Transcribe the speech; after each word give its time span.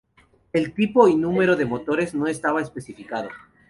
El 0.51 0.73
tipo 0.73 1.07
y 1.07 1.15
número 1.15 1.55
de 1.55 1.65
motores 1.65 2.15
no 2.15 2.25
estaba 2.25 2.59
especificado. 2.59 3.29